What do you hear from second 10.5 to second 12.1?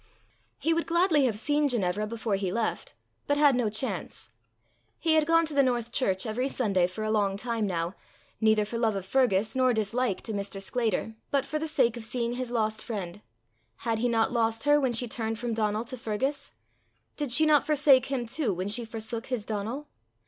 Sclater, but for the sake of